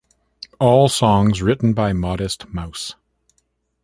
All 0.59 0.89
songs 0.89 1.43
written 1.43 1.75
by 1.75 1.93
Modest 1.93 2.47
Mouse. 2.49 2.95